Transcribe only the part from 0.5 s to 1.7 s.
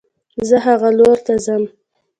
هغه لور ته ځم